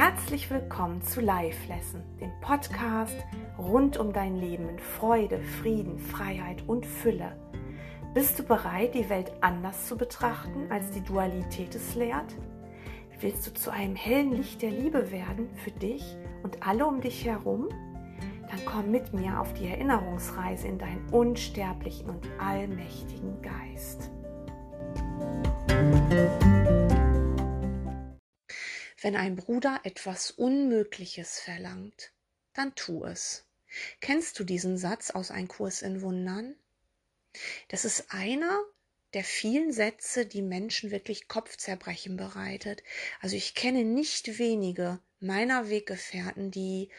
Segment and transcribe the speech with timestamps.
[0.00, 3.16] Herzlich willkommen zu Life Lesson, dem Podcast
[3.58, 7.36] rund um dein Leben in Freude, Frieden, Freiheit und Fülle.
[8.14, 12.32] Bist du bereit, die Welt anders zu betrachten, als die Dualität es lehrt?
[13.18, 17.24] Willst du zu einem hellen Licht der Liebe werden für dich und alle um dich
[17.24, 17.68] herum?
[18.48, 24.12] Dann komm mit mir auf die Erinnerungsreise in deinen unsterblichen und allmächtigen Geist.
[29.00, 32.12] Wenn ein Bruder etwas Unmögliches verlangt,
[32.52, 33.44] dann tu es.
[34.00, 36.56] Kennst du diesen Satz aus Ein Kurs in Wundern?
[37.68, 38.60] Das ist einer
[39.14, 42.82] der vielen Sätze, die Menschen wirklich Kopfzerbrechen bereitet.
[43.20, 46.90] Also ich kenne nicht wenige meiner Weggefährten, die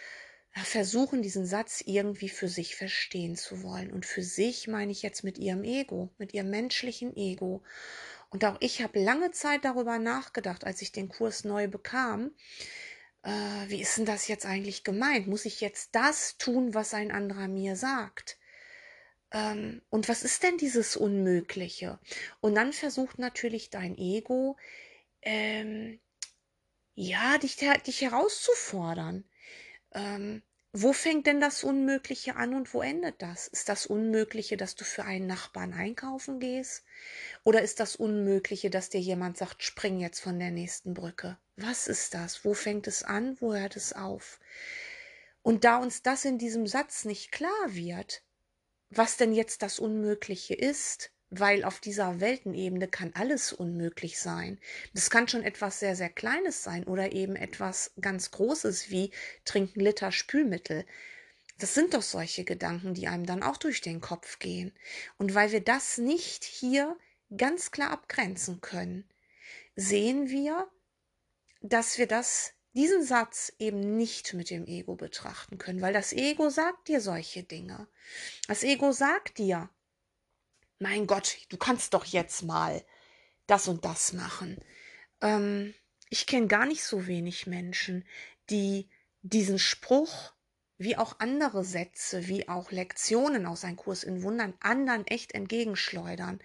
[0.52, 3.92] versuchen, diesen Satz irgendwie für sich verstehen zu wollen.
[3.92, 7.64] Und für sich meine ich jetzt mit ihrem Ego, mit ihrem menschlichen Ego.
[8.30, 12.32] Und auch ich habe lange Zeit darüber nachgedacht, als ich den Kurs neu bekam.
[13.24, 13.32] Äh,
[13.68, 15.28] wie ist denn das jetzt eigentlich gemeint?
[15.28, 18.38] Muss ich jetzt das tun, was ein anderer mir sagt?
[19.32, 22.00] Ähm, und was ist denn dieses Unmögliche?
[22.40, 24.58] Und dann versucht natürlich dein Ego,
[25.22, 26.00] ähm,
[26.96, 29.26] ja, dich, dich herauszufordern.
[29.94, 33.48] Ähm, wo fängt denn das Unmögliche an und wo endet das?
[33.48, 36.84] Ist das Unmögliche, dass du für einen Nachbarn einkaufen gehst?
[37.44, 41.40] Oder ist das Unmögliche, dass dir jemand sagt, spring jetzt von der nächsten Brücke?
[41.56, 42.46] Was ist das?
[42.46, 43.36] Wo fängt es an?
[43.40, 44.40] Wo hört es auf?
[45.42, 48.22] Und da uns das in diesem Satz nicht klar wird,
[48.92, 54.60] was denn jetzt das Unmögliche ist, weil auf dieser Weltenebene kann alles unmöglich sein.
[54.94, 59.12] Das kann schon etwas sehr, sehr Kleines sein oder eben etwas ganz Großes wie
[59.46, 60.86] trinken Liter Spülmittel.
[61.60, 64.72] Das sind doch solche Gedanken, die einem dann auch durch den Kopf gehen.
[65.18, 66.98] Und weil wir das nicht hier
[67.36, 69.08] ganz klar abgrenzen können,
[69.76, 70.68] sehen wir,
[71.62, 76.50] dass wir das diesen Satz eben nicht mit dem Ego betrachten können, weil das Ego
[76.50, 77.88] sagt dir solche Dinge.
[78.48, 79.70] Das Ego sagt dir,
[80.80, 82.84] mein Gott, du kannst doch jetzt mal
[83.48, 84.58] das und das machen.
[85.22, 85.74] Ähm,
[86.10, 88.06] ich kenne gar nicht so wenig Menschen,
[88.50, 88.90] die
[89.22, 90.34] diesen Spruch,
[90.78, 96.40] wie auch andere Sätze, wie auch Lektionen aus einem Kurs in Wundern anderen echt entgegenschleudern.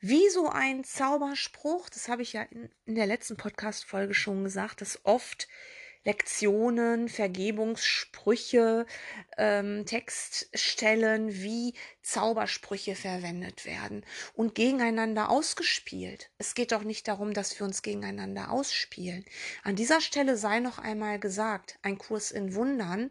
[0.00, 4.82] Wie so ein Zauberspruch, das habe ich ja in, in der letzten Podcast-Folge schon gesagt,
[4.82, 5.48] dass oft
[6.04, 8.86] Lektionen, Vergebungssprüche,
[9.38, 14.04] ähm, Textstellen wie Zaubersprüche verwendet werden
[14.34, 16.30] und gegeneinander ausgespielt.
[16.36, 19.24] Es geht doch nicht darum, dass wir uns gegeneinander ausspielen.
[19.62, 23.10] An dieser Stelle sei noch einmal gesagt, ein Kurs in Wundern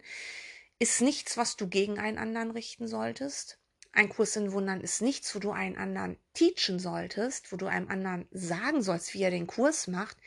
[0.77, 3.57] ist nichts, was du gegen einen anderen richten solltest.
[3.95, 7.89] Ein Kurs in Wundern ist nichts, wo du einen anderen teachen solltest, wo du einem
[7.89, 10.17] anderen sagen sollst, wie er den Kurs macht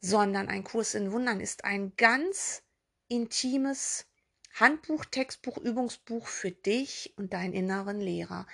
[0.00, 2.62] sondern ein Kurs in Wundern ist ein ganz
[3.08, 4.06] intimes
[4.54, 8.46] Handbuch, Textbuch, Übungsbuch für dich und deinen inneren Lehrer.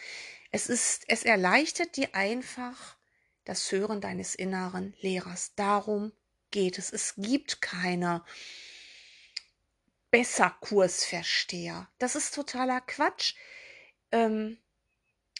[0.50, 2.96] Es ist, es erleichtert dir einfach
[3.44, 5.54] das Hören deines inneren Lehrers.
[5.54, 6.12] Darum
[6.50, 6.92] geht es.
[6.92, 8.24] Es gibt keine
[10.10, 11.88] besser Kursversteher.
[11.98, 13.34] Das ist totaler Quatsch.
[14.12, 14.58] Ähm,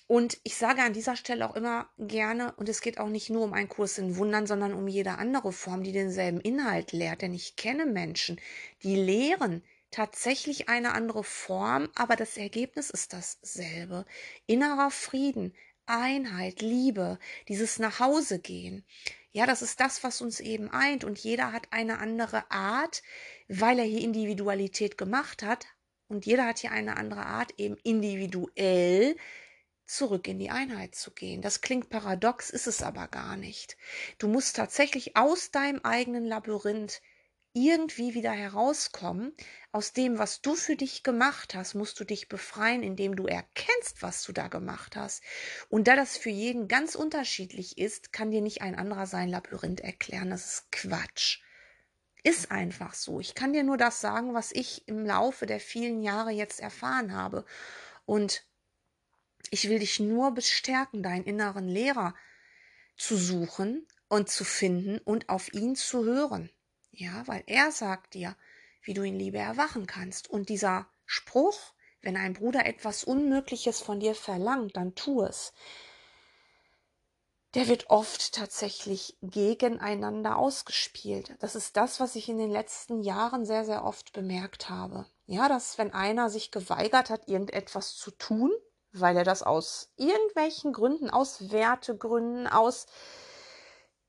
[0.09, 3.43] und ich sage an dieser Stelle auch immer gerne, und es geht auch nicht nur
[3.43, 7.23] um einen Kurs in Wundern, sondern um jede andere Form, die denselben Inhalt lehrt.
[7.23, 8.41] Denn ich kenne Menschen,
[8.83, 14.05] die lehren tatsächlich eine andere Form, aber das Ergebnis ist dasselbe.
[14.47, 15.55] Innerer Frieden,
[15.87, 17.19] Einheit, Liebe,
[17.49, 18.85] dieses Nachhausegehen.
[19.33, 21.03] Ja, das ist das, was uns eben eint.
[21.03, 23.03] Und jeder hat eine andere Art,
[23.49, 25.67] weil er hier Individualität gemacht hat.
[26.09, 29.17] Und jeder hat hier eine andere Art, eben individuell
[29.87, 31.43] zurück in die Einheit zu gehen.
[31.43, 33.77] Das klingt paradox, ist es aber gar nicht.
[34.19, 37.01] Du musst tatsächlich aus deinem eigenen Labyrinth
[37.57, 39.33] irgendwie wieder herauskommen.
[39.73, 44.03] Aus dem, was du für dich gemacht hast, musst du dich befreien, indem du erkennst,
[44.03, 45.23] was du da gemacht hast.
[45.71, 49.81] Und da das für jeden ganz unterschiedlich ist, kann dir nicht ein anderer sein Labyrinth
[49.81, 50.29] erklären.
[50.29, 51.41] Das ist Quatsch.
[52.23, 53.21] Ist einfach so.
[53.21, 57.15] Ich kann dir nur das sagen, was ich im Laufe der vielen Jahre jetzt erfahren
[57.15, 57.47] habe.
[58.05, 58.45] Und
[59.53, 62.15] ich will dich nur bestärken, deinen inneren Lehrer
[62.97, 66.51] zu suchen und zu finden und auf ihn zu hören.
[66.91, 68.37] Ja, weil er sagt dir,
[68.83, 70.31] wie du in Liebe erwachen kannst.
[70.31, 71.59] Und dieser Spruch,
[72.01, 75.53] wenn ein Bruder etwas Unmögliches von dir verlangt, dann tu es.
[77.55, 81.35] Der wird oft tatsächlich gegeneinander ausgespielt.
[81.41, 85.07] Das ist das, was ich in den letzten Jahren sehr, sehr oft bemerkt habe.
[85.27, 88.53] Ja, dass wenn einer sich geweigert hat, irgendetwas zu tun,
[89.01, 92.87] weil er das aus irgendwelchen Gründen, aus Wertegründen, aus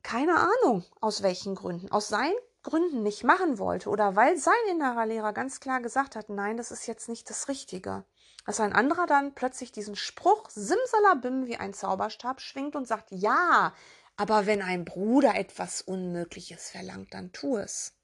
[0.02, 5.06] keine Ahnung, aus welchen Gründen, aus seinen Gründen nicht machen wollte oder weil sein innerer
[5.06, 8.04] Lehrer ganz klar gesagt hat, nein, das ist jetzt nicht das Richtige,
[8.46, 13.74] dass ein anderer dann plötzlich diesen Spruch simsalabim wie ein Zauberstab schwingt und sagt, ja,
[14.16, 17.94] aber wenn ein Bruder etwas Unmögliches verlangt, dann tu es.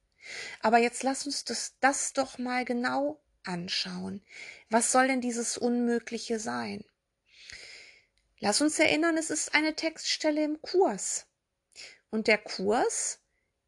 [0.62, 4.22] Aber jetzt lass uns das, das doch mal genau anschauen.
[4.70, 6.84] Was soll denn dieses Unmögliche sein?
[8.40, 11.26] Lass uns erinnern, es ist eine Textstelle im Kurs.
[12.10, 13.20] Und der Kurs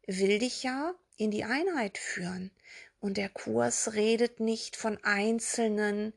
[0.05, 2.51] will dich ja in die Einheit führen.
[2.99, 6.13] Und der Kurs redet nicht von einzelnen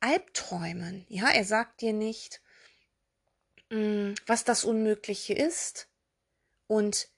[0.00, 1.04] Albträumen.
[1.08, 2.40] Ja, er sagt dir nicht,
[3.70, 5.88] mm, was das Unmögliche ist.
[6.66, 7.08] Und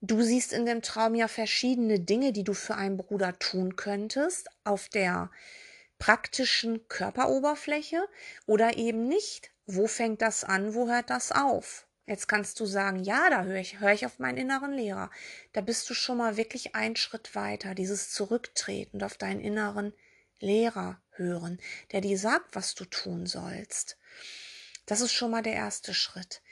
[0.00, 4.48] du siehst in dem Traum ja verschiedene Dinge, die du für einen Bruder tun könntest,
[4.64, 5.30] auf der
[5.98, 8.08] praktischen Körperoberfläche
[8.46, 9.50] oder eben nicht.
[9.66, 10.74] Wo fängt das an?
[10.74, 11.86] Wo hört das auf?
[12.06, 15.10] Jetzt kannst du sagen, ja, da höre ich, höre ich auf meinen inneren Lehrer.
[15.52, 19.92] Da bist du schon mal wirklich einen Schritt weiter, dieses Zurücktreten auf deinen inneren
[20.40, 21.60] Lehrer hören,
[21.92, 23.96] der dir sagt, was du tun sollst.
[24.86, 26.42] Das ist schon mal der erste Schritt.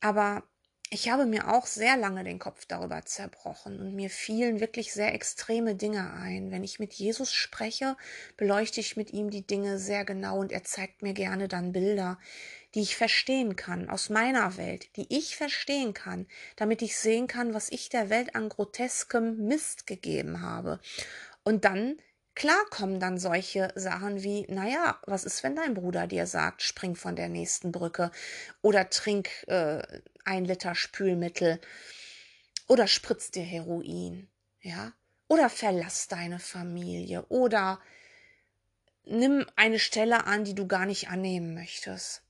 [0.00, 0.44] Aber
[0.90, 5.14] ich habe mir auch sehr lange den Kopf darüber zerbrochen und mir fielen wirklich sehr
[5.14, 6.50] extreme Dinge ein.
[6.50, 7.96] Wenn ich mit Jesus spreche,
[8.36, 12.18] beleuchte ich mit ihm die Dinge sehr genau und er zeigt mir gerne dann Bilder,
[12.74, 16.26] die ich verstehen kann, aus meiner Welt, die ich verstehen kann,
[16.56, 20.80] damit ich sehen kann, was ich der Welt an groteskem Mist gegeben habe.
[21.44, 21.96] Und dann
[22.38, 26.94] Klar kommen dann solche Sachen wie, naja, was ist, wenn dein Bruder dir sagt, spring
[26.94, 28.12] von der nächsten Brücke
[28.62, 29.82] oder trink äh,
[30.24, 31.60] ein Liter Spülmittel
[32.68, 34.28] oder spritz dir Heroin,
[34.60, 34.92] ja,
[35.26, 37.80] oder verlass deine Familie oder
[39.04, 42.22] nimm eine Stelle an, die du gar nicht annehmen möchtest.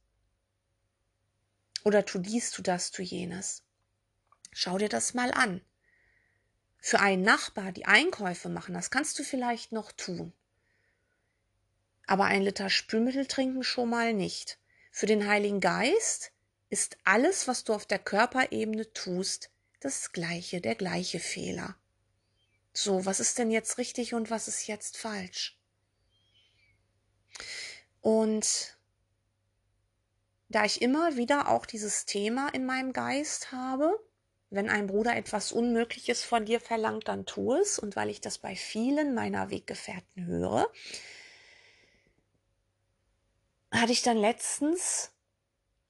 [1.85, 3.63] Oder tu dies, tu das, tu jenes.
[4.53, 5.61] Schau dir das mal an.
[6.79, 10.33] Für einen Nachbar die Einkäufe machen, das kannst du vielleicht noch tun.
[12.07, 14.59] Aber ein Liter Spülmittel trinken schon mal nicht.
[14.91, 16.33] Für den Heiligen Geist
[16.71, 21.77] ist alles, was du auf der Körperebene tust, das gleiche, der gleiche Fehler.
[22.73, 25.59] So, was ist denn jetzt richtig und was ist jetzt falsch?
[28.01, 28.79] Und
[30.49, 33.99] da ich immer wieder auch dieses Thema in meinem Geist habe,
[34.51, 37.79] wenn ein Bruder etwas Unmögliches von dir verlangt, dann tu es.
[37.79, 40.71] Und weil ich das bei vielen meiner Weggefährten höre,
[43.71, 45.11] hatte ich dann letztens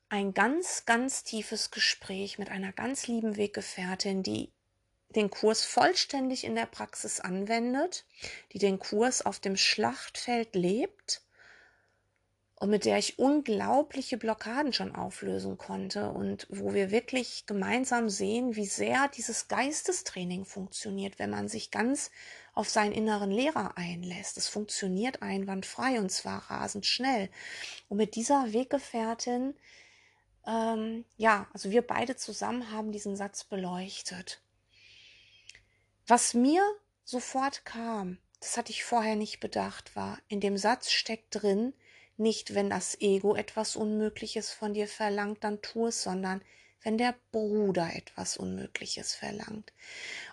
[0.08, 4.50] ein ganz, ganz tiefes Gespräch mit einer ganz lieben Weggefährtin, die
[5.10, 8.04] den Kurs vollständig in der Praxis anwendet,
[8.52, 11.22] die den Kurs auf dem Schlachtfeld lebt
[12.60, 18.56] und mit der ich unglaubliche Blockaden schon auflösen konnte und wo wir wirklich gemeinsam sehen,
[18.56, 22.10] wie sehr dieses Geistestraining funktioniert, wenn man sich ganz
[22.54, 24.36] auf seinen inneren Lehrer einlässt.
[24.38, 27.30] Es funktioniert einwandfrei und zwar rasend schnell.
[27.88, 29.54] Und mit dieser Weggefährtin,
[30.44, 34.40] ähm, ja, also wir beide zusammen haben diesen Satz beleuchtet.
[36.08, 36.62] Was mir
[37.04, 41.72] sofort kam, das hatte ich vorher nicht bedacht, war, in dem Satz steckt drin,
[42.18, 46.42] nicht, wenn das Ego etwas Unmögliches von dir verlangt, dann tu es, sondern
[46.82, 49.72] wenn der Bruder etwas Unmögliches verlangt.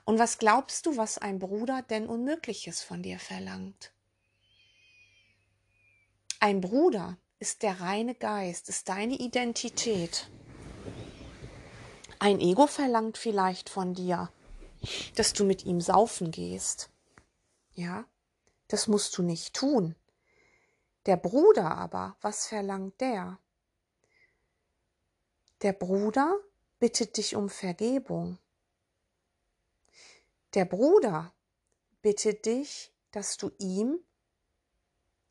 [0.03, 3.91] Und was glaubst du, was ein Bruder denn Unmögliches von dir verlangt?
[6.39, 10.29] Ein Bruder ist der reine Geist, ist deine Identität.
[12.19, 14.31] Ein Ego verlangt vielleicht von dir,
[15.15, 16.89] dass du mit ihm saufen gehst.
[17.73, 18.05] Ja,
[18.67, 19.95] das musst du nicht tun.
[21.05, 23.39] Der Bruder aber, was verlangt der?
[25.61, 26.39] Der Bruder
[26.79, 28.39] bittet dich um Vergebung.
[30.53, 31.33] Der Bruder
[32.01, 33.99] bittet dich, dass du ihm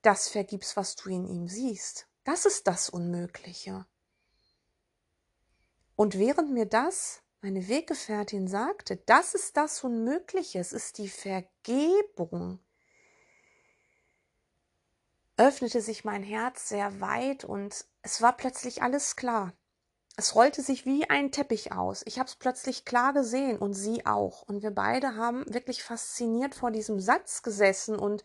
[0.03, 2.07] das vergibst, was du in ihm siehst.
[2.25, 3.87] Das ist das Unmögliche.
[5.97, 12.59] Und während mir das meine Weggefährtin sagte, das ist das Unmögliche, es ist die Vergebung,
[15.37, 19.53] öffnete sich mein Herz sehr weit und es war plötzlich alles klar.
[20.17, 22.03] Es rollte sich wie ein Teppich aus.
[22.07, 24.43] Ich habe es plötzlich klar gesehen und sie auch.
[24.43, 28.23] Und wir beide haben wirklich fasziniert vor diesem Satz gesessen und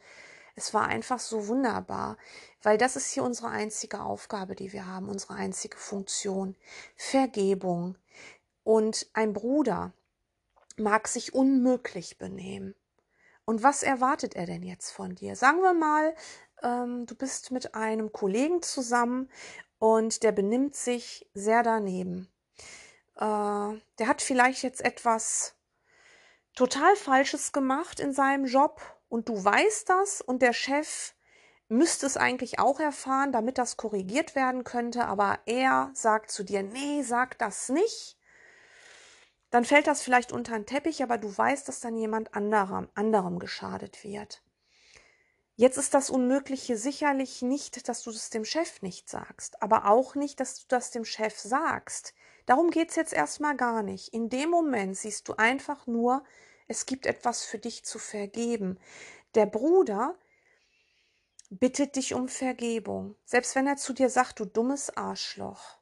[0.56, 2.18] es war einfach so wunderbar,
[2.62, 6.56] weil das ist hier unsere einzige Aufgabe, die wir haben, unsere einzige Funktion.
[6.96, 7.98] Vergebung.
[8.64, 9.94] Und ein Bruder
[10.78, 12.76] mag sich unmöglich benehmen.
[13.46, 15.36] Und was erwartet er denn jetzt von dir?
[15.36, 16.14] Sagen wir mal,
[16.64, 19.30] ähm, du bist mit einem Kollegen zusammen
[19.80, 22.30] und der benimmt sich sehr daneben.
[23.16, 25.56] Äh, der hat vielleicht jetzt etwas
[26.56, 31.14] total Falsches gemacht in seinem Job und du weißt das und der Chef
[31.70, 36.64] müsste es eigentlich auch erfahren, damit das korrigiert werden könnte, aber er sagt zu dir,
[36.64, 38.18] nee, sag das nicht.
[39.52, 43.40] Dann fällt das vielleicht unter den Teppich, aber du weißt, dass dann jemand anderem, anderem
[43.40, 44.42] geschadet wird.
[45.60, 50.16] Jetzt ist das Unmögliche sicherlich nicht, dass du das dem Chef nicht sagst, aber auch
[50.16, 52.14] nicht, dass du das dem Chef sagst.
[52.46, 54.14] Darum geht's jetzt erstmal gar nicht.
[54.14, 56.24] In dem Moment siehst du einfach nur,
[56.70, 58.80] es gibt etwas für dich zu vergeben.
[59.36, 60.18] Der Bruder
[61.50, 65.78] bittet dich um Vergebung, selbst wenn er zu dir sagt, du dummes Arschloch,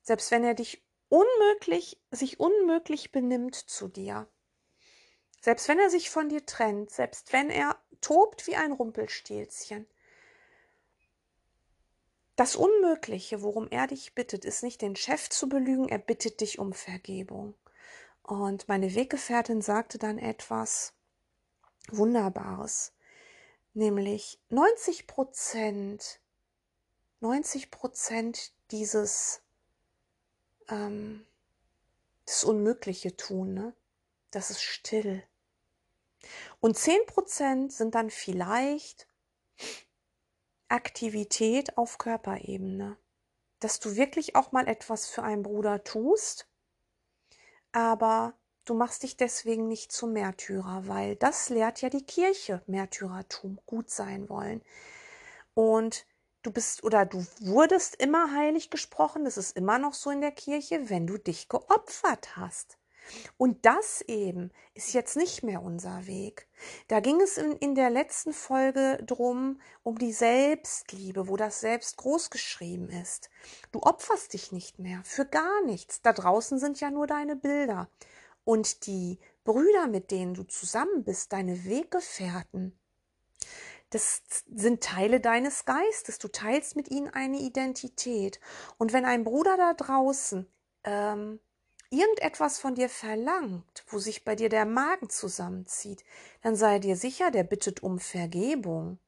[0.00, 4.28] selbst wenn er dich unmöglich, sich unmöglich benimmt zu dir,
[5.40, 9.86] selbst wenn er sich von dir trennt, selbst wenn er tobt wie ein Rumpelstilzchen.
[12.36, 16.58] Das Unmögliche, worum er dich bittet, ist nicht den Chef zu belügen, er bittet dich
[16.58, 17.54] um Vergebung.
[18.22, 20.92] Und meine Weggefährtin sagte dann etwas
[21.90, 22.92] Wunderbares,
[23.74, 26.20] nämlich 90 Prozent,
[27.20, 29.40] 90 Prozent dieses
[30.68, 31.26] ähm,
[32.26, 33.74] das Unmögliche tun, ne?
[34.30, 35.22] Das ist still.
[36.60, 39.08] Und 10 Prozent sind dann vielleicht
[40.68, 42.98] Aktivität auf Körperebene,
[43.60, 46.48] dass du wirklich auch mal etwas für einen Bruder tust,
[47.72, 53.60] aber du machst dich deswegen nicht zum Märtyrer, weil das lehrt ja die Kirche, Märtyrertum,
[53.66, 54.62] gut sein wollen.
[55.54, 56.06] Und
[56.42, 60.32] du bist oder du wurdest immer heilig gesprochen, das ist immer noch so in der
[60.32, 62.77] Kirche, wenn du dich geopfert hast.
[63.36, 66.48] Und das eben ist jetzt nicht mehr unser Weg.
[66.88, 71.96] Da ging es in, in der letzten Folge drum, um die Selbstliebe, wo das Selbst
[71.96, 73.30] groß geschrieben ist.
[73.72, 76.02] Du opferst dich nicht mehr für gar nichts.
[76.02, 77.88] Da draußen sind ja nur deine Bilder.
[78.44, 82.78] Und die Brüder, mit denen du zusammen bist, deine Weggefährten,
[83.90, 84.22] das
[84.54, 86.18] sind Teile deines Geistes.
[86.18, 88.38] Du teilst mit ihnen eine Identität.
[88.76, 90.46] Und wenn ein Bruder da draußen
[90.84, 91.40] ähm,
[91.90, 96.04] irgendetwas von dir verlangt, wo sich bei dir der Magen zusammenzieht,
[96.42, 98.98] dann sei dir sicher, der bittet um Vergebung.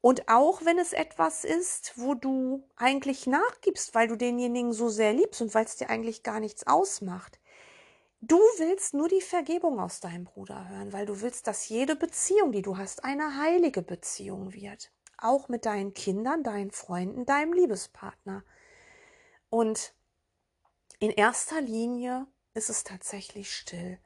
[0.00, 5.12] Und auch wenn es etwas ist, wo du eigentlich nachgibst, weil du denjenigen so sehr
[5.12, 7.38] liebst und weil es dir eigentlich gar nichts ausmacht,
[8.24, 12.52] Du willst nur die Vergebung aus deinem Bruder hören, weil du willst, dass jede Beziehung,
[12.52, 14.92] die du hast, eine heilige Beziehung wird.
[15.18, 18.44] Auch mit deinen Kindern, deinen Freunden, deinem Liebespartner.
[19.50, 19.92] Und
[21.02, 23.98] in erster Linie ist es tatsächlich still.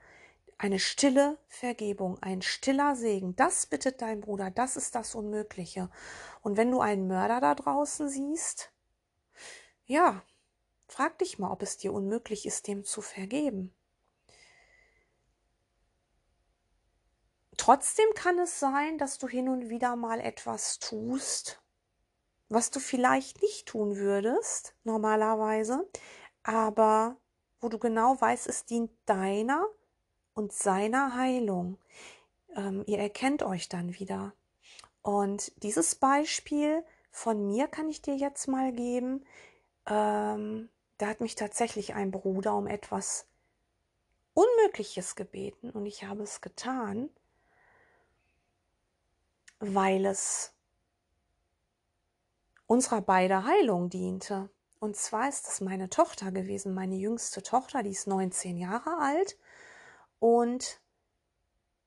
[0.57, 3.37] Eine stille Vergebung, ein stiller Segen.
[3.37, 5.91] Das bittet dein Bruder, das ist das Unmögliche.
[6.41, 8.73] Und wenn du einen Mörder da draußen siehst,
[9.85, 10.23] ja,
[10.89, 13.75] frag dich mal, ob es dir unmöglich ist, dem zu vergeben.
[17.59, 21.61] Trotzdem kann es sein, dass du hin und wieder mal etwas tust,
[22.49, 25.87] was du vielleicht nicht tun würdest, normalerweise,
[26.47, 27.17] aber
[27.61, 29.67] wo du genau weißt, es dient deiner
[30.35, 31.79] und seiner Heilung.
[32.55, 34.33] Ähm, ihr erkennt euch dann wieder.
[35.03, 39.25] Und dieses Beispiel von mir kann ich dir jetzt mal geben.
[39.87, 43.27] Ähm, da hat mich tatsächlich ein Bruder um etwas
[44.35, 47.09] Unmögliches gebeten und ich habe es getan
[49.61, 50.53] weil es
[52.67, 54.51] unserer beider Heilung diente.
[54.79, 59.37] Und zwar ist das meine Tochter gewesen, meine jüngste Tochter, die ist 19 Jahre alt.
[60.19, 60.81] Und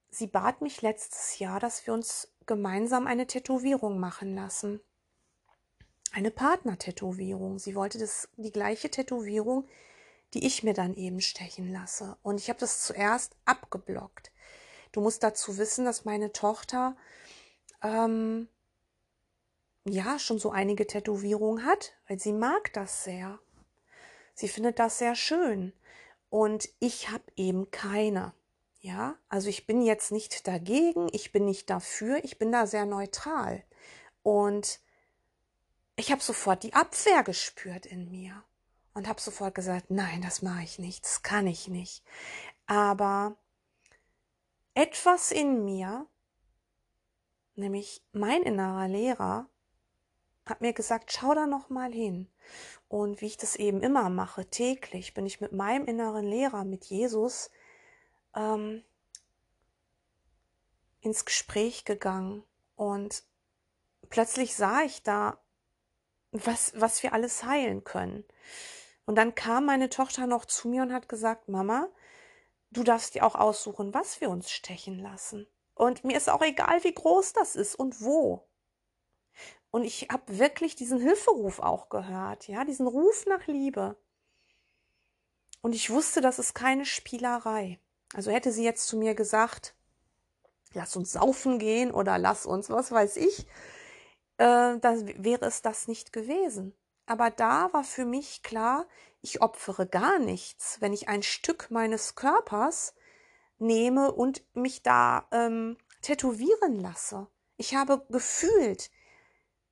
[0.10, 4.82] sie bat mich letztes Jahr, dass wir uns gemeinsam eine Tätowierung machen lassen.
[6.12, 7.60] Eine Partner-Tätowierung.
[7.60, 9.68] Sie wollte das, die gleiche Tätowierung,
[10.34, 12.18] die ich mir dann eben stechen lasse.
[12.24, 14.32] Und ich habe das zuerst abgeblockt.
[14.92, 16.98] Du musst dazu wissen, dass meine Tochter
[17.84, 18.48] ähm,
[19.86, 23.40] ja schon so einige Tätowierungen hat, weil sie mag das sehr.
[24.34, 25.74] Sie findet das sehr schön
[26.30, 28.34] und ich habe eben keine.
[28.82, 32.86] Ja, also ich bin jetzt nicht dagegen, ich bin nicht dafür, ich bin da sehr
[32.86, 33.64] neutral.
[34.24, 34.80] Und
[35.98, 38.42] ich habe sofort die Abwehr gespürt in mir
[38.94, 42.04] und habe sofort gesagt, nein, das mache ich nicht, das kann ich nicht.
[42.68, 43.36] Aber
[44.76, 46.08] etwas in mir
[47.60, 49.50] Nämlich mein innerer Lehrer
[50.50, 52.28] hat mir gesagt, schau da noch mal hin.
[52.88, 56.86] Und wie ich das eben immer mache, täglich bin ich mit meinem inneren Lehrer, mit
[56.86, 57.52] Jesus,
[58.36, 58.84] ähm,
[61.02, 62.44] ins Gespräch gegangen.
[62.76, 63.24] Und
[64.10, 65.40] plötzlich sah ich da,
[66.32, 68.24] was, was wir alles heilen können.
[69.06, 71.90] Und dann kam meine Tochter noch zu mir und hat gesagt, Mama,
[72.72, 75.48] du darfst dir auch aussuchen, was wir uns stechen lassen.
[75.74, 78.49] Und mir ist auch egal, wie groß das ist und wo.
[79.72, 83.96] Und ich habe wirklich diesen Hilferuf auch gehört, ja, diesen Ruf nach Liebe.
[85.62, 87.80] Und ich wusste, das ist keine Spielerei.
[88.14, 89.76] Also hätte sie jetzt zu mir gesagt,
[90.74, 93.46] lass uns saufen gehen oder lass uns, was weiß ich,
[94.38, 96.74] äh, dann wäre es das nicht gewesen.
[97.06, 98.88] Aber da war für mich klar,
[99.22, 102.94] ich opfere gar nichts, wenn ich ein Stück meines Körpers
[103.58, 107.28] nehme und mich da ähm, tätowieren lasse.
[107.58, 108.90] Ich habe gefühlt,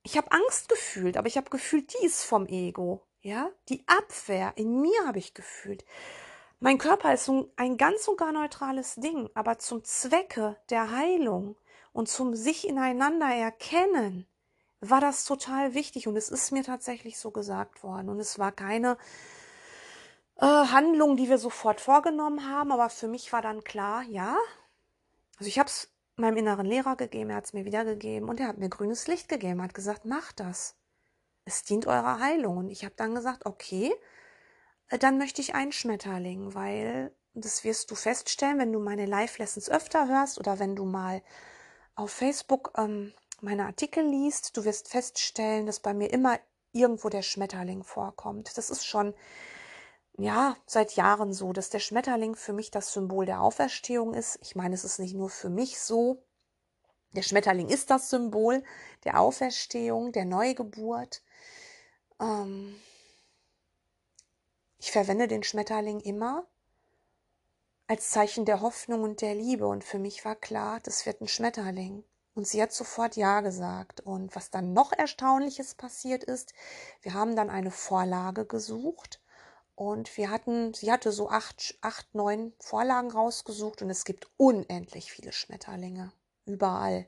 [0.07, 3.05] ich habe Angst gefühlt, aber ich habe gefühlt, die ist vom Ego.
[3.21, 5.83] Ja, die Abwehr in mir habe ich gefühlt.
[6.61, 11.57] Mein Körper ist ein ganz und gar neutrales Ding, aber zum Zwecke der Heilung
[11.91, 14.25] und zum sich ineinander erkennen
[14.79, 18.53] war das total wichtig und es ist mir tatsächlich so gesagt worden und es war
[18.53, 18.97] keine
[20.37, 24.37] äh, Handlung, die wir sofort vorgenommen haben, aber für mich war dann klar, ja,
[25.37, 28.47] also ich habe es meinem inneren Lehrer gegeben, er hat es mir wiedergegeben und er
[28.47, 30.75] hat mir grünes Licht gegeben, hat gesagt, mach das.
[31.45, 33.93] Es dient eurer Heilung und ich habe dann gesagt, okay,
[34.89, 39.69] äh, dann möchte ich einen Schmetterling, weil das wirst du feststellen, wenn du meine Live-Lessons
[39.69, 41.21] öfter hörst oder wenn du mal
[41.95, 44.57] auf Facebook ähm, meine Artikel liest.
[44.57, 46.39] Du wirst feststellen, dass bei mir immer
[46.71, 48.57] irgendwo der Schmetterling vorkommt.
[48.57, 49.13] Das ist schon,
[50.17, 54.39] ja, seit Jahren so, dass der Schmetterling für mich das Symbol der Auferstehung ist.
[54.41, 56.23] Ich meine, es ist nicht nur für mich so.
[57.11, 58.63] Der Schmetterling ist das Symbol
[59.03, 61.21] der Auferstehung, der Neugeburt.
[62.19, 62.75] Ähm,
[64.79, 66.47] ich verwende den Schmetterling immer
[67.87, 69.67] als Zeichen der Hoffnung und der Liebe.
[69.67, 72.03] Und für mich war klar, das wird ein Schmetterling.
[72.33, 74.01] Und sie hat sofort Ja gesagt.
[74.01, 76.53] Und was dann noch Erstaunliches passiert ist,
[77.01, 79.21] wir haben dann eine Vorlage gesucht.
[79.77, 85.11] Und wir hatten, sie hatte so acht, acht, neun Vorlagen rausgesucht und es gibt unendlich
[85.11, 86.11] viele Schmetterlinge.
[86.45, 87.07] Überall.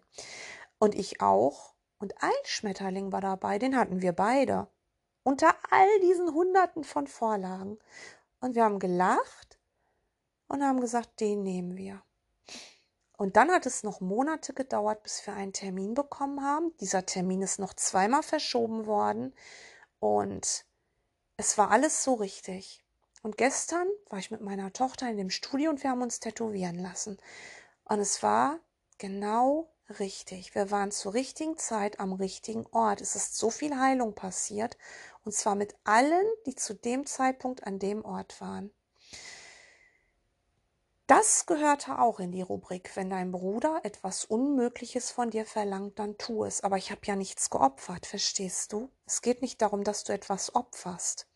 [0.78, 1.74] Und ich auch.
[1.98, 4.68] Und ein Schmetterling war dabei, den hatten wir beide
[5.24, 7.80] unter all diesen Hunderten von Vorlagen.
[8.40, 9.58] Und wir haben gelacht
[10.48, 12.04] und haben gesagt, den nehmen wir.
[13.18, 16.78] Und dann hat es noch Monate gedauert, bis wir einen Termin bekommen haben.
[16.78, 19.34] Dieser Termin ist noch zweimal verschoben worden
[20.00, 20.69] und
[21.40, 22.84] es war alles so richtig.
[23.24, 26.78] Und gestern war ich mit meiner Tochter in dem Studio und wir haben uns tätowieren
[26.78, 27.18] lassen.
[27.86, 28.60] Und es war
[28.98, 30.54] genau richtig.
[30.54, 33.00] Wir waren zur richtigen Zeit am richtigen Ort.
[33.00, 34.78] Es ist so viel Heilung passiert
[35.24, 38.72] und zwar mit allen, die zu dem Zeitpunkt an dem Ort waren.
[41.08, 46.18] Das gehörte auch in die Rubrik, wenn dein Bruder etwas Unmögliches von dir verlangt, dann
[46.18, 46.62] tu es.
[46.66, 48.92] Aber ich habe ja nichts geopfert, verstehst du?
[49.06, 51.29] Es geht nicht darum, dass du etwas opferst.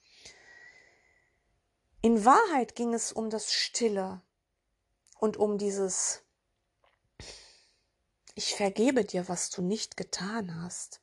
[2.06, 4.22] In Wahrheit ging es um das Stille
[5.20, 6.22] und um dieses
[8.36, 11.00] Ich vergebe dir, was du nicht getan hast.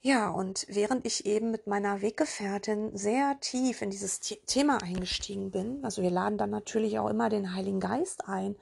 [0.00, 5.84] Ja, und während ich eben mit meiner Weggefährtin sehr tief in dieses Thema eingestiegen bin,
[5.84, 8.56] also wir laden dann natürlich auch immer den Heiligen Geist ein,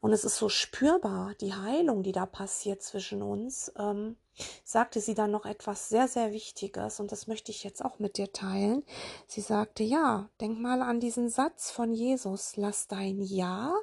[0.00, 4.16] und es ist so spürbar, die Heilung, die da passiert zwischen uns, ähm,
[4.64, 8.16] sagte sie dann noch etwas sehr, sehr Wichtiges, und das möchte ich jetzt auch mit
[8.16, 8.84] dir teilen.
[9.26, 13.74] Sie sagte, ja, denk mal an diesen Satz von Jesus, lass dein Ja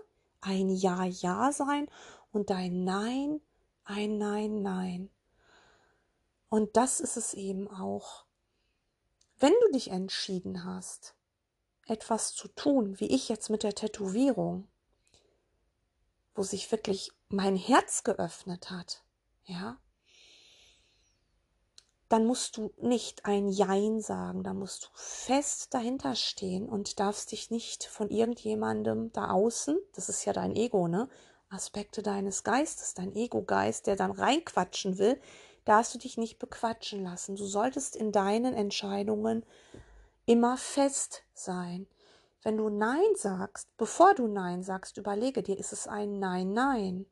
[0.41, 1.87] ein Ja, Ja sein
[2.31, 3.41] und dein Nein
[3.83, 5.09] ein Nein, Nein.
[6.49, 8.25] Und das ist es eben auch.
[9.37, 11.15] Wenn du dich entschieden hast,
[11.87, 14.67] etwas zu tun, wie ich jetzt mit der Tätowierung,
[16.35, 19.03] wo sich wirklich mein Herz geöffnet hat,
[19.45, 19.77] ja,
[22.09, 27.31] dann musst du nicht ein Jein sagen, da musst du fest dahinter stehen und darfst
[27.31, 31.09] dich nicht von irgendjemandem da außen, das ist ja dein Ego, ne?
[31.49, 35.19] Aspekte deines Geistes, dein Ego-Geist, der dann reinquatschen will,
[35.63, 37.35] darfst du dich nicht bequatschen lassen.
[37.35, 39.45] Du solltest in deinen Entscheidungen
[40.25, 41.87] immer fest sein.
[42.45, 47.07] Wenn du Nein sagst, bevor du Nein sagst, überlege dir, ist es ein Nein, Nein.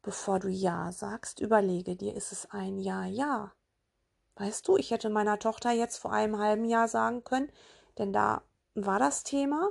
[0.00, 3.52] Bevor du Ja sagst, überlege dir, ist es ein Ja, Ja.
[4.36, 7.52] Weißt du, ich hätte meiner Tochter jetzt vor einem halben Jahr sagen können,
[7.98, 8.40] denn da
[8.74, 9.68] war das Thema.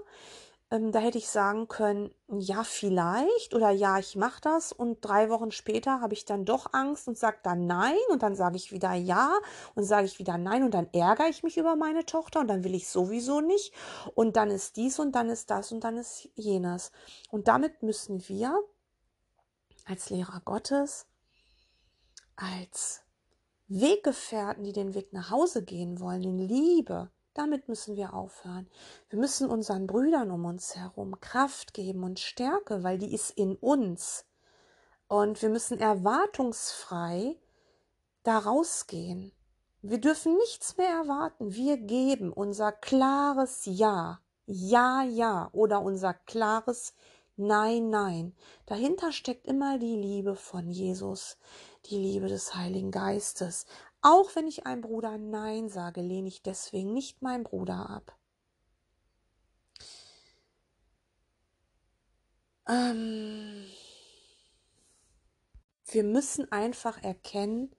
[0.70, 5.30] Ähm, da hätte ich sagen können, ja, vielleicht oder ja, ich mache das und drei
[5.30, 8.74] Wochen später habe ich dann doch Angst und sage dann nein und dann sage ich
[8.74, 9.34] wieder ja
[9.76, 12.66] und sage ich wieder nein und dann ärgere ich mich über meine Tochter und dann
[12.66, 13.74] will ich sowieso nicht
[14.14, 16.92] und dann ist dies und dann ist das und dann ist jenes.
[17.32, 18.54] Und damit müssen wir
[19.86, 21.08] als Lehrer Gottes,
[22.36, 23.04] als
[23.70, 28.68] Weggefährten, die den Weg nach Hause gehen wollen, in Liebe, Damit müssen wir aufhören.
[29.10, 33.56] Wir müssen unseren Brüdern um uns herum Kraft geben und Stärke, weil die ist in
[33.56, 34.26] uns.
[35.08, 37.38] Und wir müssen erwartungsfrei
[38.24, 39.32] da rausgehen.
[39.84, 41.54] Wir dürfen nichts mehr erwarten.
[41.54, 46.96] Wir geben unser klares Ja, Ja, Ja oder unser klares
[47.36, 48.36] Nein, nein.
[48.66, 51.38] Dahinter steckt immer die Liebe von Jesus,
[51.86, 53.68] die Liebe des Heiligen Geistes.
[54.02, 58.18] Auch wenn ich einem Bruder Nein sage, lehne ich deswegen nicht meinen Bruder ab.
[62.68, 63.66] Ähm
[65.90, 67.74] wir müssen einfach erkennen,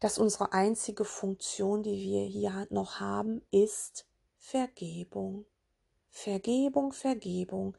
[0.00, 4.06] dass unsere einzige Funktion, die wir hier noch haben, ist
[4.38, 5.46] Vergebung.
[6.10, 7.76] Vergebung, Vergebung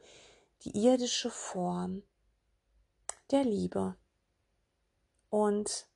[0.62, 2.02] die irdische Form
[3.30, 3.96] der Liebe.
[5.28, 5.86] Und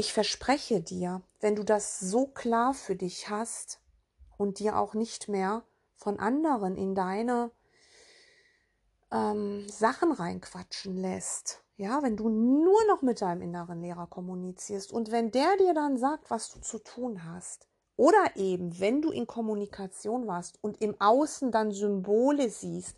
[0.00, 3.82] ich verspreche dir, wenn du das so klar für dich hast
[4.38, 5.62] und dir auch nicht mehr
[5.94, 7.50] von anderen in deine
[9.12, 15.10] ähm, Sachen reinquatschen lässt, ja, wenn du nur noch mit deinem inneren Lehrer kommunizierst und
[15.10, 19.26] wenn der dir dann sagt, was du zu tun hast, oder eben, wenn du in
[19.26, 22.96] Kommunikation warst und im Außen dann Symbole siehst,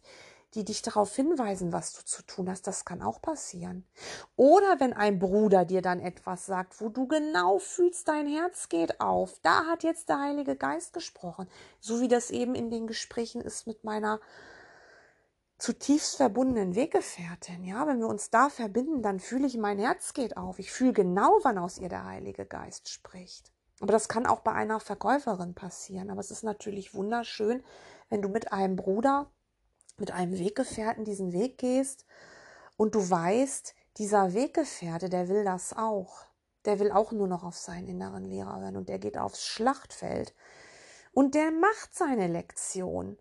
[0.55, 3.87] die dich darauf hinweisen, was du zu tun hast, das kann auch passieren.
[4.37, 9.01] Oder wenn ein Bruder dir dann etwas sagt, wo du genau fühlst, dein Herz geht
[9.01, 11.49] auf, da hat jetzt der Heilige Geist gesprochen,
[11.81, 14.21] so wie das eben in den Gesprächen ist mit meiner
[15.63, 17.65] zutiefst verbundenen Weggefährtin.
[17.65, 20.59] Ja, wenn wir uns da verbinden, dann fühle ich, mein Herz geht auf.
[20.59, 23.53] Ich fühle genau, wann aus ihr der Heilige Geist spricht.
[23.81, 26.11] Aber das kann auch bei einer Verkäuferin passieren.
[26.11, 27.63] Aber es ist natürlich wunderschön,
[28.11, 29.31] wenn du mit einem Bruder,
[29.99, 32.05] mit einem Weggefährten diesen Weg gehst
[32.77, 36.27] und du weißt, dieser Weggefährte, der will das auch.
[36.65, 40.35] Der will auch nur noch auf seinen inneren Lehrer hören und der geht aufs Schlachtfeld
[41.13, 43.19] und der macht seine Lektion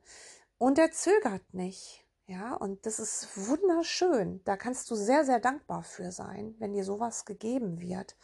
[0.58, 2.06] und der zögert nicht.
[2.28, 4.42] Ja, und das ist wunderschön.
[4.46, 8.16] Da kannst du sehr, sehr dankbar für sein, wenn dir sowas gegeben wird.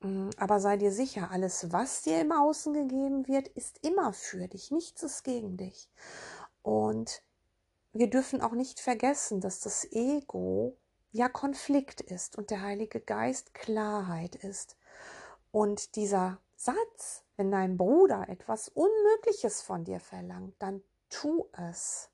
[0.00, 4.48] Mm, aber sei dir sicher, alles, was dir im Außen gegeben wird, ist immer für
[4.48, 4.70] dich.
[4.70, 5.88] Nichts ist gegen dich.
[6.60, 7.22] Und
[7.92, 10.76] wir dürfen auch nicht vergessen, dass das Ego
[11.10, 14.76] ja Konflikt ist und der Heilige Geist Klarheit ist.
[15.50, 22.08] Und dieser Satz, wenn dein Bruder etwas Unmögliches von dir verlangt, dann tu es,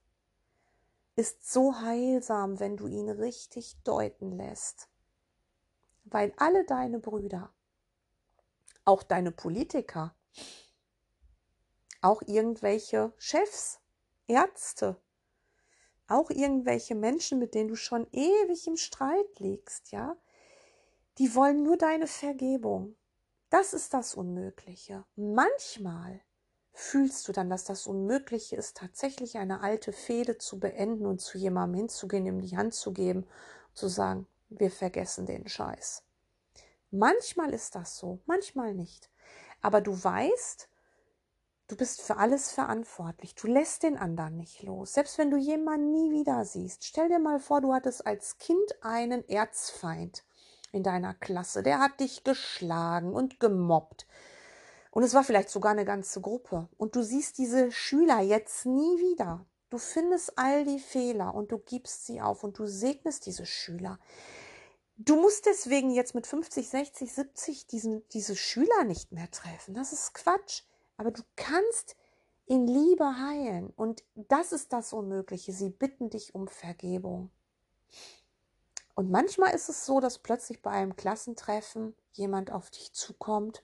[1.15, 4.89] ist so heilsam, wenn du ihn richtig deuten lässt.
[6.05, 7.53] Weil alle deine Brüder
[8.89, 10.15] auch deine Politiker,
[12.01, 13.81] auch irgendwelche Chefs,
[14.27, 14.97] Ärzte,
[16.09, 20.17] auch irgendwelche Menschen, mit denen du schon ewig im Streit liegst, ja,
[21.19, 22.97] die wollen nur deine Vergebung.
[23.51, 25.05] Das ist das Unmögliche.
[25.17, 26.21] Manchmal
[26.73, 31.37] fühlst du dann, dass das Unmögliche ist, tatsächlich eine alte Fehde zu beenden und zu
[31.39, 33.27] jemandem hinzugehen, ihm die Hand zu geben
[33.75, 36.05] zu sagen, wir vergessen den Scheiß.
[36.91, 39.11] Manchmal ist das so, manchmal nicht.
[39.61, 40.69] Aber du weißt,
[41.69, 43.35] du bist für alles verantwortlich.
[43.35, 44.95] Du lässt den anderen nicht los.
[44.95, 46.85] Selbst wenn du jemanden nie wieder siehst.
[46.85, 50.25] Stell dir mal vor, du hattest als Kind einen Erzfeind
[50.73, 51.63] in deiner Klasse.
[51.63, 54.07] Der hat dich geschlagen und gemobbt.
[54.91, 56.69] Und es war vielleicht sogar eine ganze Gruppe.
[56.77, 59.47] Und du siehst diese Schüler jetzt nie wieder.
[59.71, 63.99] Du findest all die Fehler und du gibst sie auf und du segnest diese Schüler.
[64.97, 69.75] Du musst deswegen jetzt mit 50, 60, 70 diesen, diese Schüler nicht mehr treffen.
[69.75, 70.63] Das ist Quatsch.
[70.99, 71.97] Aber du kannst
[72.45, 73.71] in Liebe heilen.
[73.77, 75.53] Und das ist das Unmögliche.
[75.53, 77.31] Sie bitten dich um Vergebung.
[78.95, 83.63] Und manchmal ist es so, dass plötzlich bei einem Klassentreffen jemand auf dich zukommt,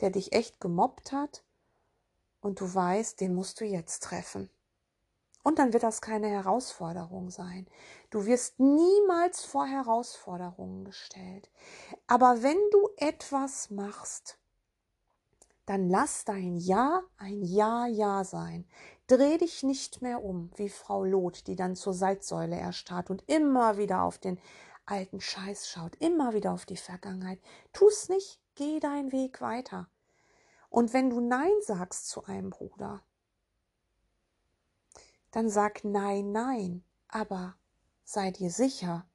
[0.00, 1.44] der dich echt gemobbt hat
[2.40, 4.48] und du weißt, den musst du jetzt treffen.
[5.42, 7.66] Und dann wird das keine Herausforderung sein.
[8.10, 11.50] Du wirst niemals vor Herausforderungen gestellt.
[12.06, 14.38] Aber wenn du etwas machst,
[15.66, 18.66] dann lass dein Ja ein Ja, Ja sein.
[19.06, 23.76] Dreh dich nicht mehr um, wie Frau Loth, die dann zur Salzsäule erstarrt und immer
[23.76, 24.40] wieder auf den
[24.86, 27.40] alten Scheiß schaut, immer wieder auf die Vergangenheit.
[27.72, 29.88] Tu's nicht, geh deinen Weg weiter.
[30.68, 33.02] Und wenn du Nein sagst zu einem Bruder,
[35.30, 37.56] dann sag nein, nein, aber
[38.04, 39.06] sei dir sicher,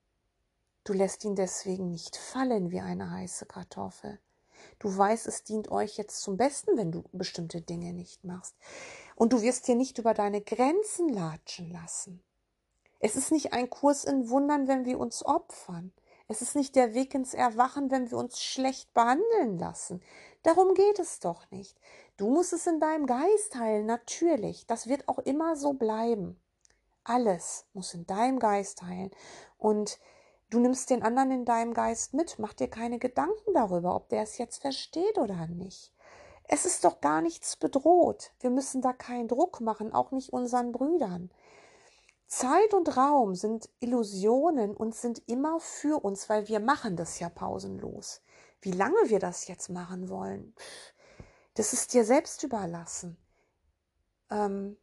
[0.83, 4.19] du lässt ihn deswegen nicht fallen wie eine heiße Kartoffel.
[4.79, 8.55] Du weißt, es dient euch jetzt zum Besten, wenn du bestimmte Dinge nicht machst.
[9.15, 12.23] Und du wirst dir nicht über deine Grenzen latschen lassen.
[12.99, 15.91] Es ist nicht ein Kurs in Wundern, wenn wir uns opfern.
[16.27, 20.01] Es ist nicht der Weg ins Erwachen, wenn wir uns schlecht behandeln lassen.
[20.43, 21.79] Darum geht es doch nicht.
[22.17, 24.65] Du musst es in deinem Geist heilen, natürlich.
[24.67, 26.39] Das wird auch immer so bleiben.
[27.03, 29.11] Alles muss in deinem Geist heilen.
[29.57, 29.99] Und
[30.49, 32.39] du nimmst den anderen in deinem Geist mit.
[32.39, 35.93] Mach dir keine Gedanken darüber, ob der es jetzt versteht oder nicht.
[36.43, 38.31] Es ist doch gar nichts bedroht.
[38.39, 41.29] Wir müssen da keinen Druck machen, auch nicht unseren Brüdern.
[42.27, 47.29] Zeit und Raum sind Illusionen und sind immer für uns, weil wir machen das ja
[47.29, 48.21] pausenlos.
[48.61, 50.53] Wie lange wir das jetzt machen wollen,
[51.53, 53.17] das ist dir selbst überlassen.
[54.29, 54.77] Ähm,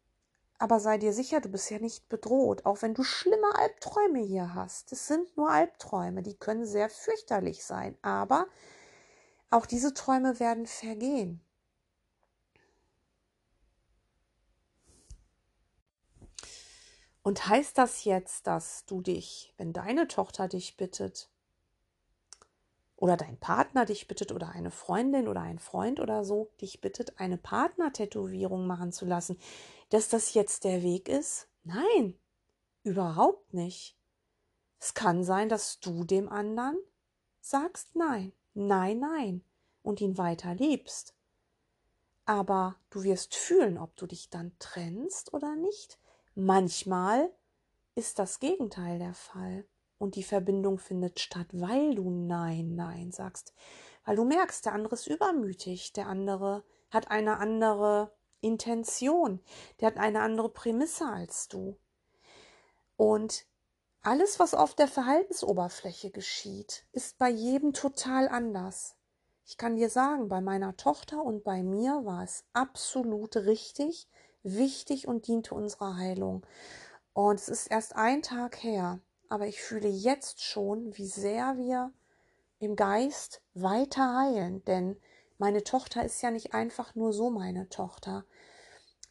[0.58, 4.54] aber sei dir sicher, du bist ja nicht bedroht, auch wenn du schlimme Albträume hier
[4.54, 4.92] hast.
[4.92, 8.46] Es sind nur Albträume, die können sehr fürchterlich sein, aber
[9.50, 11.40] auch diese Träume werden vergehen.
[17.22, 21.30] Und heißt das jetzt, dass du dich, wenn deine Tochter dich bittet,
[22.96, 27.18] oder dein Partner dich bittet, oder eine Freundin oder ein Freund oder so dich bittet,
[27.18, 29.38] eine Partnertätowierung machen zu lassen,
[29.94, 31.46] dass das jetzt der Weg ist?
[31.62, 32.18] Nein,
[32.82, 33.96] überhaupt nicht.
[34.80, 36.76] Es kann sein, dass du dem anderen
[37.40, 39.44] sagst nein, nein, nein
[39.82, 41.14] und ihn weiter liebst.
[42.24, 46.00] Aber du wirst fühlen, ob du dich dann trennst oder nicht.
[46.34, 47.30] Manchmal
[47.94, 49.64] ist das Gegenteil der Fall
[49.98, 53.54] und die Verbindung findet statt, weil du Nein, Nein sagst,
[54.04, 58.10] weil du merkst, der andere ist übermütig, der andere hat eine andere
[58.44, 59.40] Intention,
[59.80, 61.76] der hat eine andere Prämisse als du.
[62.96, 63.46] Und
[64.02, 68.96] alles, was auf der Verhaltensoberfläche geschieht, ist bei jedem total anders.
[69.46, 74.08] Ich kann dir sagen, bei meiner Tochter und bei mir war es absolut richtig,
[74.42, 76.46] wichtig und diente unserer Heilung.
[77.12, 81.92] Und es ist erst ein Tag her, aber ich fühle jetzt schon, wie sehr wir
[82.58, 84.96] im Geist weiter heilen, denn
[85.38, 88.24] meine Tochter ist ja nicht einfach nur so meine Tochter.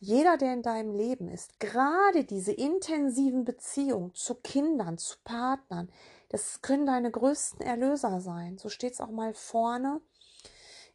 [0.05, 5.89] Jeder, der in deinem Leben ist, gerade diese intensiven Beziehungen zu Kindern, zu Partnern,
[6.27, 8.57] das können deine größten Erlöser sein.
[8.57, 10.01] So steht es auch mal vorne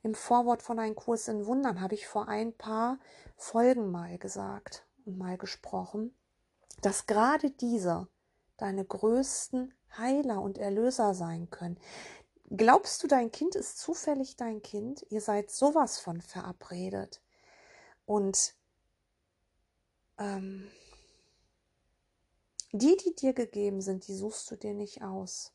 [0.02, 2.98] im Vorwort von Ein Kurs in Wundern, habe ich vor ein paar
[3.34, 6.14] Folgen mal gesagt und mal gesprochen,
[6.82, 8.08] dass gerade diese
[8.58, 11.80] deine größten Heiler und Erlöser sein können.
[12.50, 15.06] Glaubst du, dein Kind ist zufällig dein Kind?
[15.08, 17.22] Ihr seid sowas von verabredet.
[18.04, 18.57] Und
[20.18, 20.70] ähm,
[22.72, 25.52] die, die dir gegeben sind, die suchst du dir nicht aus.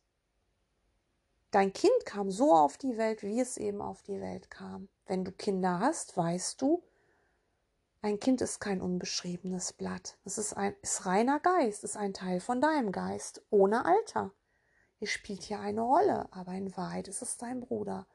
[1.52, 4.90] Dein Kind kam so auf die Welt, wie es eben auf die Welt kam.
[5.06, 6.84] Wenn du Kinder hast, weißt du,
[8.02, 10.18] ein Kind ist kein unbeschriebenes Blatt.
[10.26, 14.34] Es ist, ein, ist reiner Geist, ist ein Teil von deinem Geist, ohne Alter.
[15.00, 18.08] Es spielt hier eine Rolle, aber in Wahrheit ist es dein Bruder.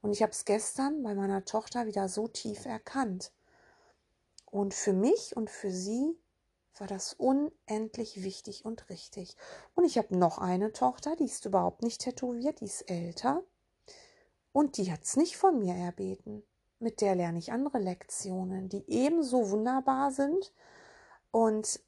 [0.00, 3.32] Und ich habe es gestern bei meiner Tochter wieder so tief erkannt.
[4.56, 6.18] Und für mich und für sie
[6.78, 9.36] war das unendlich wichtig und richtig.
[9.74, 13.42] Und ich habe noch eine Tochter, die ist überhaupt nicht tätowiert, die ist älter.
[14.52, 16.42] Und die hat es nicht von mir erbeten
[16.78, 20.52] mit der lerne ich andere Lektionen, die ebenso wunderbar sind
[21.30, 21.80] und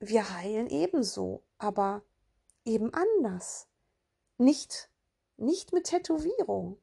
[0.00, 2.02] wir heilen ebenso, aber
[2.64, 3.66] eben anders.
[4.36, 4.88] Nicht,
[5.36, 6.78] nicht mit Tätowierung.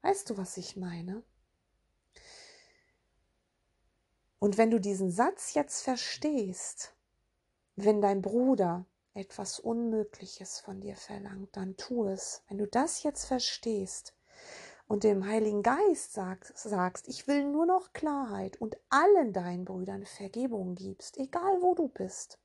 [0.00, 1.22] Weißt du, was ich meine?
[4.38, 6.94] Und wenn du diesen Satz jetzt verstehst,
[7.76, 12.42] wenn dein Bruder etwas Unmögliches von dir verlangt, dann tu es.
[12.48, 14.14] Wenn du das jetzt verstehst,
[14.88, 20.06] und dem Heiligen Geist sag, sagst, ich will nur noch Klarheit und allen deinen Brüdern
[20.06, 22.38] Vergebung gibst, egal wo du bist.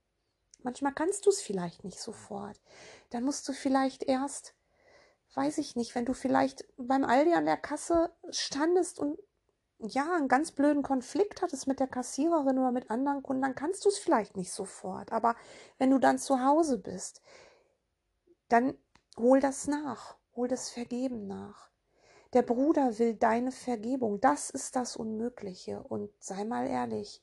[0.61, 2.59] Manchmal kannst du es vielleicht nicht sofort.
[3.09, 4.53] Dann musst du vielleicht erst,
[5.35, 9.17] weiß ich nicht, wenn du vielleicht beim Aldi an der Kasse standest und
[9.79, 13.85] ja, einen ganz blöden Konflikt hattest mit der Kassiererin oder mit anderen Kunden, dann kannst
[13.85, 15.11] du es vielleicht nicht sofort.
[15.11, 15.35] Aber
[15.77, 17.21] wenn du dann zu Hause bist,
[18.49, 18.77] dann
[19.17, 21.69] hol das nach, hol das Vergeben nach.
[22.33, 24.19] Der Bruder will deine Vergebung.
[24.19, 25.83] Das ist das Unmögliche.
[25.83, 27.21] Und sei mal ehrlich,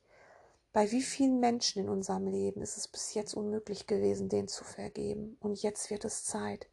[0.72, 4.62] bei wie vielen Menschen in unserem Leben ist es bis jetzt unmöglich gewesen, den zu
[4.62, 5.36] vergeben?
[5.40, 6.68] Und jetzt wird es Zeit.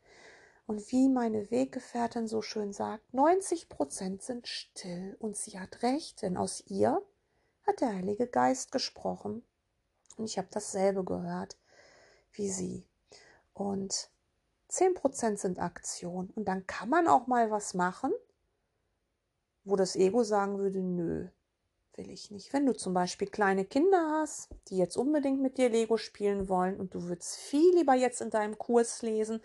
[0.67, 5.15] Und wie meine Weggefährtin so schön sagt, 90 Prozent sind still.
[5.19, 7.01] Und sie hat recht, denn aus ihr
[7.65, 9.43] hat der Heilige Geist gesprochen.
[10.17, 11.57] Und ich habe dasselbe gehört
[12.37, 12.87] wie sie.
[13.53, 14.09] Und
[14.69, 16.31] 10 Prozent sind Aktion.
[16.35, 18.13] Und dann kann man auch mal was machen,
[19.63, 21.27] wo das Ego sagen würde, nö,
[21.97, 22.53] will ich nicht.
[22.53, 26.79] Wenn du zum Beispiel kleine Kinder hast, die jetzt unbedingt mit dir Lego spielen wollen
[26.79, 29.41] und du würdest viel lieber jetzt in deinem Kurs lesen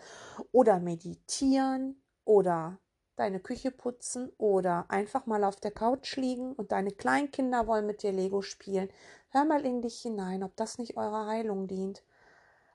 [0.51, 2.79] oder meditieren oder
[3.15, 8.03] deine Küche putzen oder einfach mal auf der Couch liegen und deine Kleinkinder wollen mit
[8.03, 8.89] dir Lego spielen,
[9.29, 12.03] hör mal in dich hinein, ob das nicht eurer Heilung dient.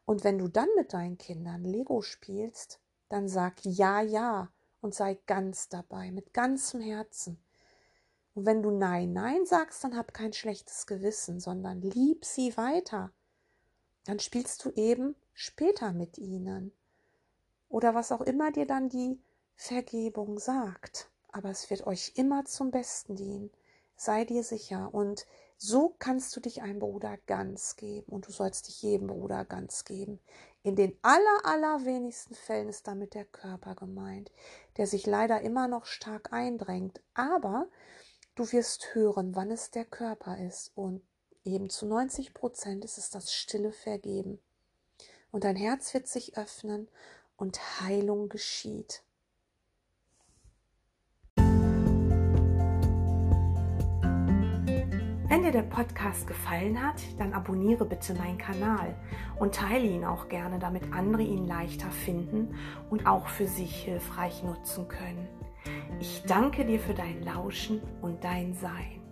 [0.04, 5.18] Und wenn du dann mit deinen Kindern Lego spielst, dann sag ja, ja und sei
[5.26, 7.42] ganz dabei, mit ganzem Herzen.
[8.38, 13.10] Und wenn du Nein, Nein sagst, dann hab kein schlechtes Gewissen, sondern lieb sie weiter.
[14.04, 16.70] Dann spielst du eben später mit ihnen.
[17.68, 19.20] Oder was auch immer dir dann die
[19.56, 21.10] Vergebung sagt.
[21.32, 23.50] Aber es wird euch immer zum Besten dienen.
[23.96, 24.94] Sei dir sicher.
[24.94, 28.12] Und so kannst du dich einem Bruder ganz geben.
[28.12, 30.20] Und du sollst dich jedem Bruder ganz geben.
[30.62, 34.30] In den aller, allerwenigsten Fällen ist damit der Körper gemeint,
[34.76, 37.00] der sich leider immer noch stark eindrängt.
[37.14, 37.66] Aber
[38.38, 40.70] du wirst hören, wann es der Körper ist.
[40.76, 41.02] Und
[41.44, 44.38] eben zu 90 Prozent ist es das stille Vergeben.
[45.32, 46.88] Und dein Herz wird sich öffnen
[47.36, 49.02] und Heilung geschieht.
[55.30, 58.94] Wenn dir der Podcast gefallen hat, dann abonniere bitte meinen Kanal
[59.38, 62.56] und teile ihn auch gerne, damit andere ihn leichter finden
[62.88, 65.37] und auch für sich hilfreich nutzen können.
[66.00, 69.02] Ich danke dir für dein Lauschen und dein Sein.